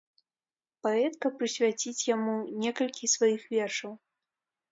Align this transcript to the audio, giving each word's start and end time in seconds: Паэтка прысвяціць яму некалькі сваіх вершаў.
Паэтка 0.87 1.27
прысвяціць 1.41 2.07
яму 2.15 2.33
некалькі 2.63 3.11
сваіх 3.15 3.41
вершаў. 3.55 3.93